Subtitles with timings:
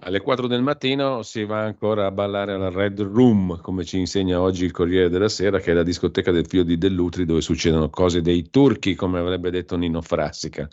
[0.00, 4.40] Alle 4 del mattino si va ancora a ballare alla Red Room, come ci insegna
[4.40, 7.88] oggi il Corriere della Sera, che è la discoteca del figlio di Dell'Utri, dove succedono
[7.88, 10.68] cose dei turchi, come avrebbe detto Nino Frassica.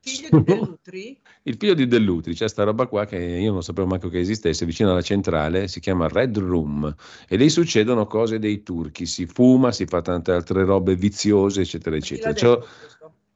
[0.00, 1.18] Figlio di Dell'Utri?
[1.46, 4.66] il figlio di Dell'Utri, c'è sta roba qua che io non sapevo manco che esistesse,
[4.66, 6.92] vicino alla centrale, si chiama Red Room
[7.28, 11.94] e lì succedono cose dei turchi, si fuma, si fa tante altre robe viziose, eccetera,
[11.94, 12.34] eccetera.
[12.34, 12.58] Cioè,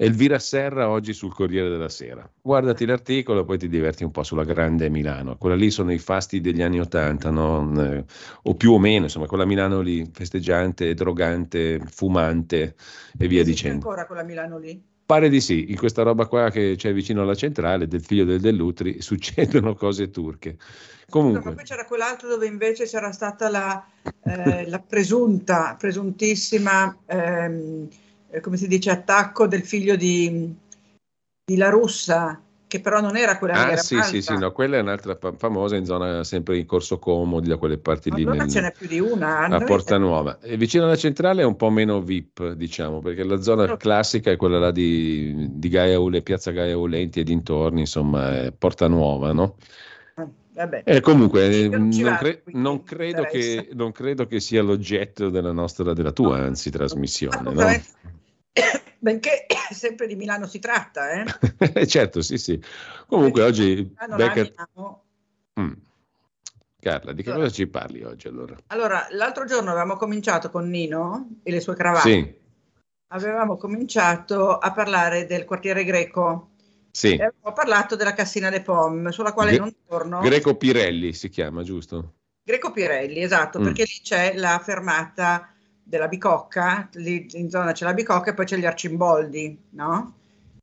[0.00, 2.30] Elvira Serra oggi sul Corriere della Sera.
[2.40, 5.36] Guardati l'articolo poi ti diverti un po' sulla grande Milano.
[5.36, 7.72] Quella lì sono i fasti degli anni Ottanta, no?
[7.82, 8.04] Eh,
[8.44, 12.76] o più o meno, insomma, quella Milano lì, festeggiante, drogante, fumante
[13.18, 13.88] e via dicendo.
[13.88, 14.80] ancora quella Milano lì?
[15.04, 18.38] Pare di sì, in questa roba qua che c'è vicino alla centrale del figlio del
[18.38, 20.58] Dell'Utri succedono cose turche.
[21.08, 23.84] Comunque, poi c'era quell'altro dove invece c'era stata la,
[24.22, 27.88] eh, la presunta, presuntissima, ehm,
[28.30, 30.54] eh, come si dice, attacco del figlio di,
[31.44, 34.76] di La Russa, che però non era quella ah era sì, sì, sì, no, quella
[34.76, 38.22] è un'altra fa- famosa in zona sempre in Corso Comodi, da quelle parti lì.
[38.22, 39.46] Allora ce n'è più di una.
[39.46, 39.64] a.
[39.64, 40.38] Porta Nuova.
[40.40, 44.36] E vicino alla centrale è un po' meno VIP, diciamo, perché la zona classica è
[44.36, 49.32] quella là di, di Gaia Ule, Piazza Gaia Ulenti e dintorni, insomma, è Porta Nuova,
[49.32, 49.56] no?
[50.84, 55.92] Eh, comunque eh, non cre- non credo che, non credo che sia l'oggetto della nostra,
[55.92, 57.64] della tua, anzi, trasmissione, no?
[58.98, 61.86] Benché sempre di Milano si tratta, eh?
[61.86, 62.60] Certo, sì, sì.
[63.06, 64.52] Comunque oggi, non la Becker...
[65.60, 65.72] Mm.
[66.80, 67.44] Carla, di che Allora.
[67.44, 68.56] cosa ci parli oggi allora?
[68.68, 72.08] Allora, l'altro giorno avevamo cominciato con Nino e le sue cravatte.
[72.08, 72.36] Sì,
[73.10, 76.50] Avevamo cominciato a parlare del quartiere greco
[76.98, 77.12] sì.
[77.14, 80.20] e avevamo parlato della Cassina de Pom, sulla quale Gre- non torno.
[80.20, 82.14] Greco Pirelli si chiama, giusto?
[82.42, 83.64] Greco Pirelli, esatto, Mm.
[83.64, 85.48] perché lì c'è la fermata
[85.82, 90.14] della Bicocca, lì in zona c'è la Bicocca e poi c'è gli Arcimboldi, no?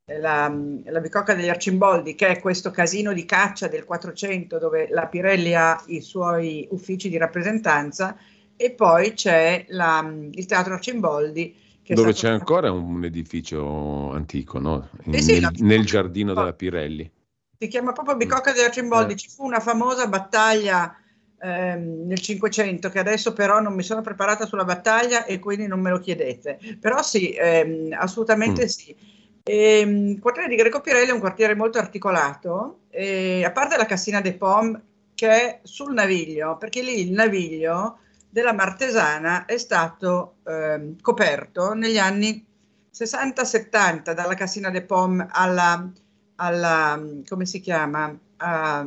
[0.08, 0.52] La,
[0.84, 5.54] la Bicocca degli Arcimboldi, che è questo casino di caccia del 400 dove la Pirelli
[5.54, 8.16] ha i suoi uffici di rappresentanza
[8.56, 11.56] e poi c'è la- il Teatro Arcimboldi.
[11.94, 14.88] Dove c'è ancora un edificio antico, no?
[15.04, 17.10] In- Sì, sì, nel, nel giardino della Pirelli.
[17.58, 19.12] Si chiama proprio Bicocca degli Arcimboldi.
[19.14, 19.16] Eh.
[19.16, 20.94] Ci fu una famosa battaglia
[21.40, 25.80] ehm, nel 500, che adesso però non mi sono preparata sulla battaglia e quindi non
[25.80, 26.58] me lo chiedete.
[26.80, 28.66] Però sì, ehm, assolutamente Mm.
[28.66, 28.96] sì.
[29.44, 33.86] Ehm, il quartiere di Greco Pirelli è un quartiere molto articolato, e, a parte la
[33.86, 34.82] Cassina de Pom
[35.14, 37.98] che è sul Naviglio, perché lì il Naviglio
[38.36, 42.44] della Martesana è stato ehm, coperto negli anni
[42.92, 45.90] 60-70 dalla Cassina de Pom alla,
[46.34, 48.14] alla come si chiama?
[48.36, 48.86] A,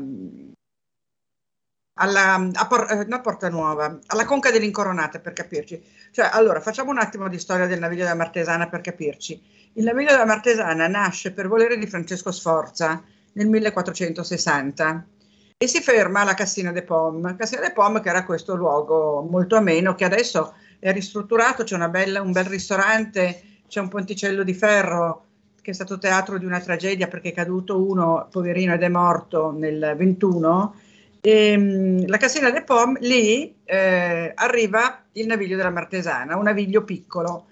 [1.96, 5.84] alla, a Por- eh, no, Porta Nuova, alla Conca dell'Incoronata per capirci.
[6.12, 9.72] Cioè, allora, facciamo un attimo di storia del Naviglio della Martesana per capirci.
[9.74, 13.02] Il Naviglio della Martesana nasce per volere di Francesco Sforza
[13.34, 15.08] nel 1460
[15.62, 17.36] e si ferma alla Cassina de Pom.
[17.36, 22.22] Cassina de Pom che era questo luogo molto ameno che adesso è ristrutturato, c'è bella-
[22.22, 25.26] un bel ristorante, c'è un ponticello di ferro
[25.62, 29.52] che è stato teatro di una tragedia perché è caduto uno, poverino, ed è morto
[29.52, 30.76] nel 21.
[31.20, 36.86] E, mh, la Cassina de Pom, lì eh, arriva il naviglio della Martesana, un naviglio
[36.86, 37.48] piccolo.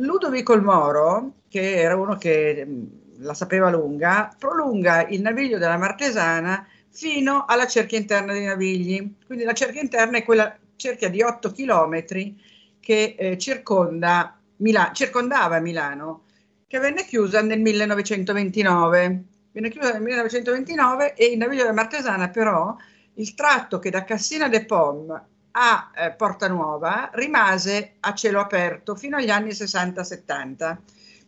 [0.00, 5.78] Ludovico il Moro, che era uno che mh, la sapeva lunga, prolunga il naviglio della
[5.78, 9.16] Martesana fino alla cerchia interna dei navigli.
[9.26, 12.38] Quindi la cerchia interna è quella cerchia di 8 chilometri
[12.80, 16.24] che eh, circonda Mila- circondava Milano,
[16.66, 19.24] che venne chiusa nel 1929.
[19.52, 22.74] Venne chiusa nel 1929 e il naviglio della Martesana però
[23.14, 28.94] il tratto che da Cassina de Pom a eh, Porta Nuova rimase a cielo aperto
[28.94, 30.76] fino agli anni 60-70.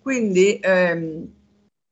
[0.01, 1.33] Quindi ehm,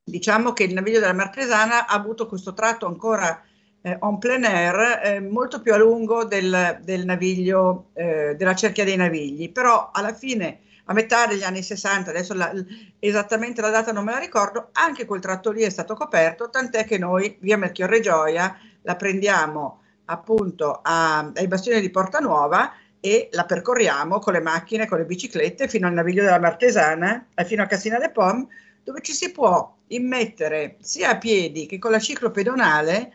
[0.04, 3.42] diciamo che il naviglio della Martesana ha avuto questo tratto ancora
[3.82, 8.84] eh, en plein air eh, molto più a lungo del, del naviglio eh, della cerchia
[8.84, 12.52] dei navigli, però alla fine a metà degli anni 60, adesso la,
[12.98, 16.84] esattamente la data non me la ricordo, anche quel tratto lì è stato coperto, tant'è
[16.84, 23.28] che noi via Melchiorre Gioia la prendiamo appunto a- ai bastioni di Porta Nuova e
[23.32, 27.62] la percorriamo con le macchine, con le biciclette fino al naviglio della Martesana, eh, fino
[27.62, 28.46] a Cassina de Pom,
[28.82, 33.12] dove ci si può immettere sia a piedi che con la ciclopedonale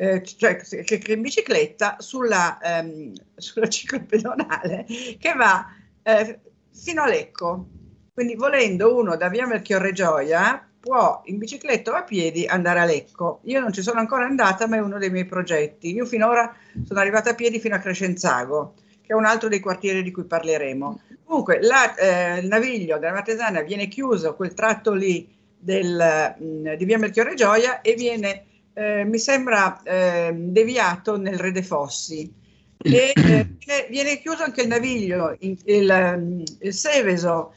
[0.00, 4.86] eh, cioè che, che in bicicletta sulla, ehm, sulla ciclopedonale
[5.18, 5.66] che va
[6.02, 6.40] eh,
[6.72, 7.66] fino a Lecco.
[8.14, 12.84] Quindi volendo uno da via Melchiorre Gioia può in bicicletta o a piedi andare a
[12.84, 13.40] Lecco.
[13.44, 15.92] Io non ci sono ancora andata, ma è uno dei miei progetti.
[15.92, 16.54] Io finora
[16.84, 20.24] sono arrivata a piedi fino a Crescenzago, che è un altro dei quartieri di cui
[20.24, 21.00] parleremo.
[21.24, 25.28] Comunque, la, eh, il naviglio della Martesana viene chiuso, quel tratto lì
[25.58, 28.46] del, mh, mm, di via Melchiorre Gioia, e viene,
[28.78, 32.32] eh, mi sembra, eh, deviato nel Re de Fossi.
[32.80, 37.54] E eh, viene chiuso anche il naviglio, il, il, mm, il Seveso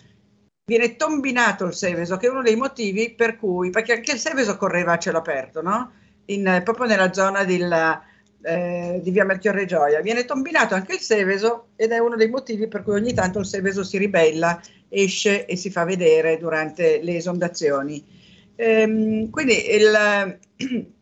[0.65, 4.57] viene tombinato il Seveso, che è uno dei motivi per cui, perché anche il Seveso
[4.57, 5.91] correva a cielo aperto, no?
[6.25, 7.99] In, proprio nella zona del,
[8.41, 10.01] eh, di via Melchiorre Gioia.
[10.01, 13.45] Viene tombinato anche il Seveso ed è uno dei motivi per cui ogni tanto il
[13.45, 14.59] Seveso si ribella,
[14.89, 18.03] esce e si fa vedere durante le esondazioni.
[18.55, 20.39] Ehm, quindi il,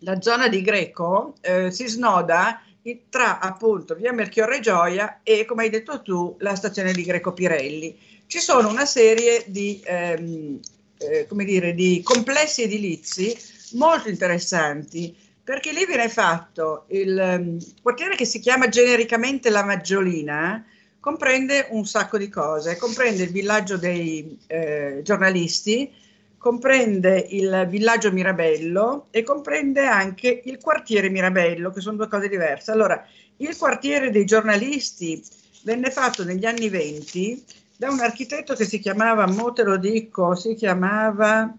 [0.00, 2.62] la zona di Greco eh, si snoda
[3.10, 7.96] tra appunto via Melchiorre Gioia e, come hai detto tu, la stazione di Greco Pirelli.
[8.26, 10.58] Ci sono una serie di, ehm,
[10.98, 13.36] eh, come dire, di complessi edilizi
[13.72, 15.14] molto interessanti
[15.48, 20.62] perché lì viene fatto il um, quartiere che si chiama genericamente La Maggiolina,
[21.00, 25.90] comprende un sacco di cose, comprende il villaggio dei eh, giornalisti,
[26.38, 32.70] comprende il villaggio Mirabello e comprende anche il quartiere Mirabello, che sono due cose diverse.
[32.70, 33.04] Allora,
[33.38, 35.22] il quartiere dei giornalisti
[35.64, 37.44] venne fatto negli anni 20
[37.76, 41.54] da un architetto che si chiamava, mo te lo dico, si chiamava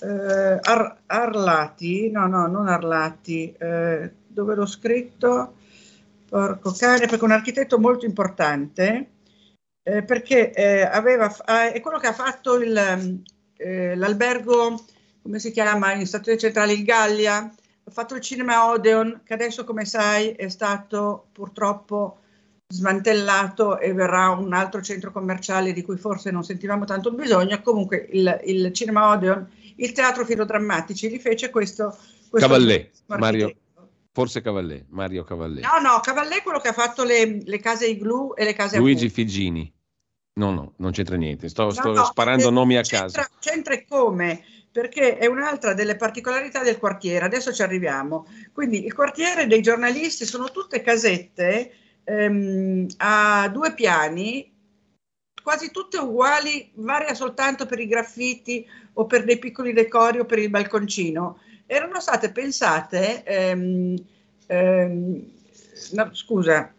[0.00, 5.54] eh, Ar- Arlati, no, no, non Arlati, eh, dove l'ho scritto?
[6.28, 9.10] Porco cane, perché un architetto molto importante,
[9.82, 13.22] eh, perché eh, aveva, ah, è quello che ha fatto il,
[13.58, 14.82] eh, l'albergo,
[15.20, 19.64] come si chiama, in stazione centrale, il Gallia, ha fatto il cinema Odeon, che adesso,
[19.64, 22.20] come sai, è stato purtroppo
[22.70, 27.62] smantellato e verrà un altro centro commerciale di cui forse non sentivamo tanto bisogno.
[27.62, 31.96] Comunque il, il Cinema Odeon, il teatro filodrammatici li fece questo...
[32.28, 33.54] questo Cavallè, Mario,
[34.12, 35.62] forse Cavallè, Mario Cavallè.
[35.62, 38.76] No, no, Cavallè è quello che ha fatto le, le case Iglu e le case
[38.76, 39.72] Luigi a Figini.
[40.38, 43.36] No, no, non c'entra niente, sto, sto no, sparando nomi a c'entra, caso.
[43.40, 44.42] C'entra e come?
[44.70, 48.26] perché è un'altra delle particolarità del quartiere, adesso ci arriviamo.
[48.52, 51.72] Quindi il quartiere dei giornalisti sono tutte casette
[52.04, 54.52] ehm, a due piani,
[55.42, 60.38] quasi tutte uguali, varia soltanto per i graffiti o per dei piccoli decori o per
[60.38, 61.40] il balconcino.
[61.66, 63.96] Erano state pensate, ehm,
[64.46, 65.30] ehm,
[65.92, 66.72] no, scusa,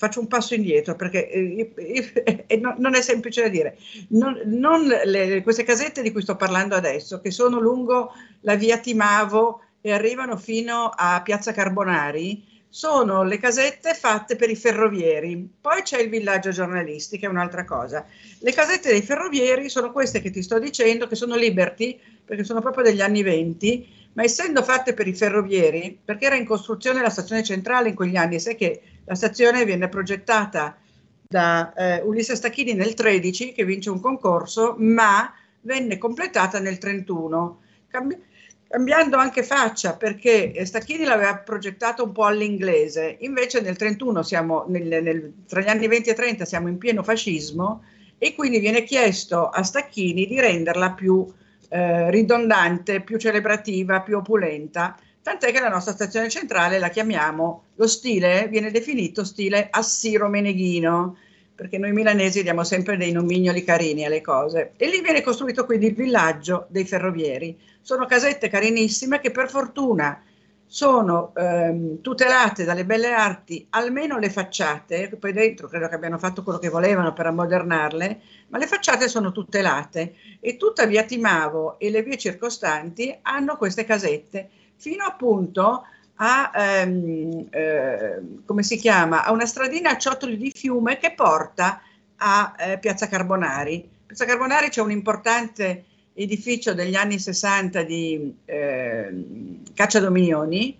[0.00, 1.72] faccio un passo indietro perché eh,
[2.46, 3.76] eh, no, non è semplice da dire.
[4.08, 8.78] Non, non le, queste casette di cui sto parlando adesso, che sono lungo la via
[8.78, 15.46] Timavo e arrivano fino a Piazza Carbonari, sono le casette fatte per i ferrovieri.
[15.60, 18.06] Poi c'è il villaggio giornalisti, che è un'altra cosa.
[18.38, 22.62] Le casette dei ferrovieri sono queste che ti sto dicendo, che sono Liberty, perché sono
[22.62, 27.10] proprio degli anni 20, ma essendo fatte per i ferrovieri, perché era in costruzione la
[27.10, 30.76] stazione centrale in quegli anni, sai che la stazione viene progettata
[31.28, 35.32] da eh, Ulisse Stacchini nel 13, che vince un concorso, ma
[35.62, 37.60] venne completata nel 31.
[37.88, 38.18] Cambi-
[38.70, 45.02] cambiando anche faccia perché Stacchini l'aveva progettato un po' all'inglese, invece nel 31 siamo nel,
[45.02, 47.82] nel, tra gli anni 20 e 30 siamo in pieno fascismo
[48.16, 51.26] e quindi viene chiesto a Stacchini di renderla più
[51.68, 54.96] eh, ridondante, più celebrativa, più opulenta,
[55.30, 61.16] tant'è che la nostra stazione centrale la chiamiamo, lo stile viene definito stile assiro-meneghino,
[61.54, 64.72] perché noi milanesi diamo sempre dei nomignoli carini alle cose.
[64.76, 67.56] E lì viene costruito quindi il villaggio dei ferrovieri.
[67.80, 70.20] Sono casette carinissime che per fortuna
[70.66, 76.42] sono ehm, tutelate dalle belle arti, almeno le facciate, poi dentro credo che abbiano fatto
[76.42, 81.90] quello che volevano per ammodernarle, ma le facciate sono tutelate e tutta via Timavo e
[81.90, 85.84] le vie circostanti hanno queste casette, fino appunto
[86.16, 91.80] a, ehm, eh, come si chiama, a una stradina a ciottoli di fiume che porta
[92.16, 93.88] a eh, Piazza Carbonari.
[94.06, 95.84] Piazza Carbonari c'è un importante
[96.14, 100.78] edificio degli anni 60 di eh, Caccia Dominioni,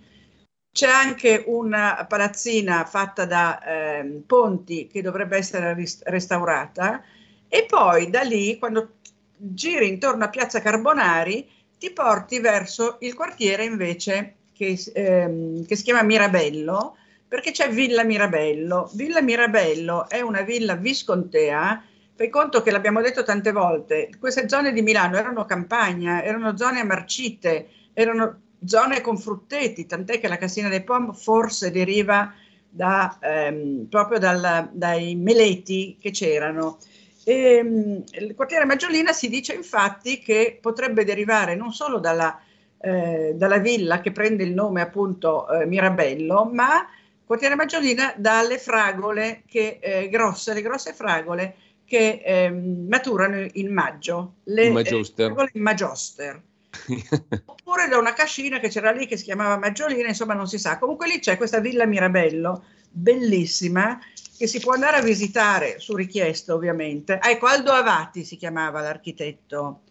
[0.72, 7.02] c'è anche una palazzina fatta da eh, ponti che dovrebbe essere restaurata
[7.48, 8.98] e poi da lì, quando
[9.36, 11.48] giri intorno a Piazza Carbonari,
[11.80, 18.04] ti porti verso il quartiere invece che, ehm, che si chiama Mirabello, perché c'è Villa
[18.04, 18.90] Mirabello.
[18.92, 21.82] Villa Mirabello è una villa viscontea,
[22.14, 26.84] fai conto che l'abbiamo detto tante volte, queste zone di Milano erano campagna, erano zone
[26.84, 32.30] marcite, erano zone con frutteti, tant'è che la Cassina dei Pom forse deriva
[32.68, 36.76] da, ehm, proprio dal, dai meleti che c'erano.
[37.24, 42.40] E, ehm, il quartiere Maggiolina si dice infatti che potrebbe derivare non solo dalla,
[42.80, 46.86] eh, dalla villa che prende il nome appunto eh, Mirabello, ma
[47.24, 54.34] quartiere Maggiolina dalle fragole che, eh, grosse, le grosse fragole che ehm, maturano in maggio,
[54.44, 55.26] le in Maggister.
[55.26, 56.42] fragole in Maggister.
[57.46, 60.78] Oppure da una cascina che c'era lì che si chiamava Maggiolina, insomma non si sa.
[60.78, 63.98] Comunque lì c'è questa villa Mirabello, bellissima,
[64.38, 67.18] che si può andare a visitare su richiesta ovviamente.
[67.18, 69.82] Ah, ecco, Aldo Avati si chiamava l'architetto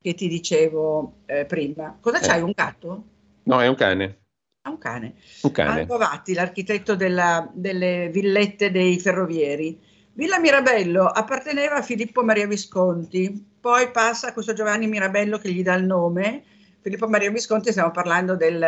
[0.00, 1.96] che ti dicevo eh, prima.
[2.00, 2.42] Cosa c'hai, Eh.
[2.42, 3.04] un gatto?
[3.44, 4.18] No, è un cane.
[4.62, 5.14] Ah, un cane.
[5.42, 5.80] Un cane.
[5.80, 9.80] Aldo Avati, l'architetto della- delle villette dei ferrovieri.
[10.12, 15.62] Villa Mirabello apparteneva a Filippo Maria Visconti, poi passa a questo Giovanni Mirabello che gli
[15.62, 16.42] dà il nome.
[16.82, 18.58] Filippo Maria Visconti, stiamo parlando del,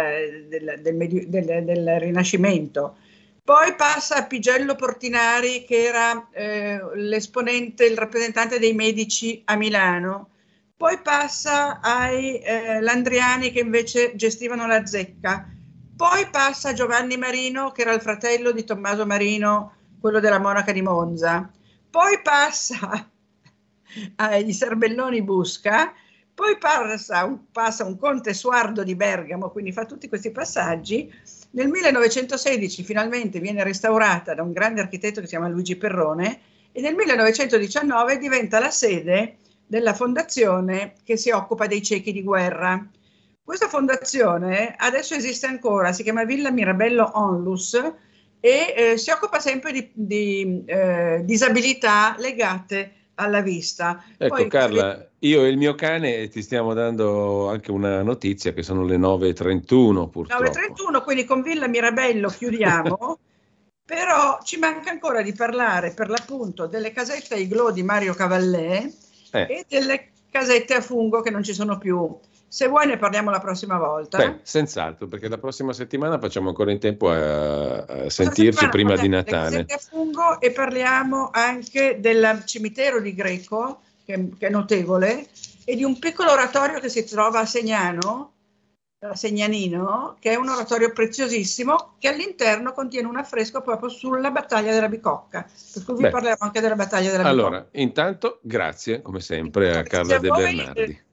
[0.49, 2.97] del- del del Rinascimento.
[3.45, 10.31] Poi passa a Pigello Portinari, che era eh, l'esponente, il rappresentante dei Medici a Milano.
[10.75, 15.47] Poi passa ai eh, Landriani, che invece gestivano la zecca.
[15.95, 20.73] Poi passa a Giovanni Marino, che era il fratello di Tommaso Marino, quello della monaca
[20.73, 21.51] di Monza.
[21.91, 23.11] Poi passa
[24.17, 25.93] agli Serbelloni Busca,
[26.37, 31.11] poi passa un, passa un conte Suardo di Bergamo, quindi fa tutti questi passaggi.
[31.53, 36.41] Nel 1916 finalmente viene restaurata da un grande architetto che si chiama Luigi Perrone
[36.73, 42.87] e nel 1919 diventa la sede della fondazione che si occupa dei ciechi di guerra.
[43.43, 47.81] Questa fondazione adesso esiste ancora, si chiama Villa Mirabello Onlus
[48.41, 54.03] e eh, si occupa sempre di, di, eh, disabilità legate alla vista.
[54.17, 58.63] Ecco Poi- Carla, io e il mio cane ti stiamo dando anche una notizia che
[58.63, 60.45] sono le 9.31 purtroppo.
[60.45, 63.19] 9.31, quindi con Villa Mirabello chiudiamo,
[63.85, 68.91] però ci manca ancora di parlare per l'appunto delle casette a iglò di Mario Cavallè
[69.33, 69.47] Eh.
[69.49, 72.19] e delle casette a fungo che non ci sono più.
[72.57, 74.17] Se vuoi ne parliamo la prossima volta.
[74.17, 79.09] Beh, senz'altro, perché la prossima settimana facciamo ancora in tempo a, a sentirci prima di
[79.09, 79.67] Natale.
[79.91, 85.29] fungo e parliamo anche del cimitero di Greco, che, che è notevole,
[85.67, 88.33] e di un piccolo oratorio che si trova a Segnano,
[89.01, 94.73] a Segnanino, che è un oratorio preziosissimo, che all'interno contiene un affresco proprio sulla battaglia
[94.73, 95.47] della Bicocca.
[95.75, 96.09] Per cui vi Beh.
[96.09, 97.47] parleremo anche della battaglia della Bicocca.
[97.49, 100.55] Allora, intanto grazie come sempre a Carla De voi.
[100.55, 101.05] Bernardi.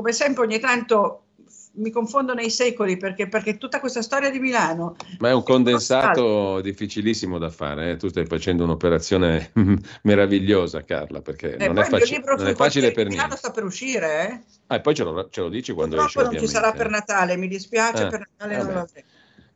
[0.00, 1.24] Come sempre ogni tanto
[1.72, 6.62] mi confondo nei secoli perché, perché tutta questa storia di Milano Ma è un condensato
[6.62, 7.90] difficilissimo da fare.
[7.90, 7.96] eh.
[7.96, 9.52] Tu stai facendo un'operazione
[10.04, 13.36] meravigliosa, Carla, perché Eh, non, è, faci- non è facile per Milano niente.
[13.36, 14.40] sta per uscire, eh?
[14.68, 16.88] Ah, e poi ce lo, ce lo dici quando esce, Purtroppo non ci sarà per.
[16.88, 18.64] Natale, mi dispiace, Ah, per Natale vabbè.
[18.64, 19.06] non lo avremo.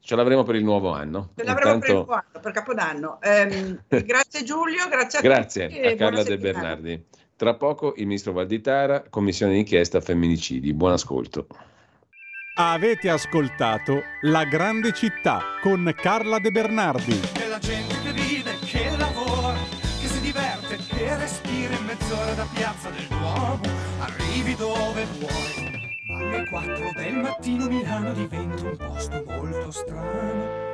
[0.00, 1.30] Ce l'avremo per il nuovo anno.
[1.34, 3.18] Ce l'avremo per il Intanto- nuovo anno, per Capodanno.
[3.22, 5.80] Ehm, grazie Giulio, grazie a Grazie tutti.
[5.80, 6.36] e a Carla De.
[6.36, 7.04] Bernardi.
[7.36, 10.72] Tra poco il ministro Valditara, commissione d'inchiesta femminicidi.
[10.72, 11.48] Buon ascolto.
[12.56, 17.20] Avete ascoltato La grande città con Carla De Bernardi.
[17.32, 19.54] Della gente che vive, che lavora,
[20.00, 23.62] che si diverte, che respira in mezz'ora da piazza del Duomo,
[23.98, 25.98] arrivi dove vuoi.
[26.16, 30.73] Alle 4 del mattino Milano diventa un posto molto strano.